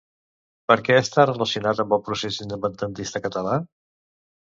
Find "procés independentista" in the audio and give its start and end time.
2.07-3.21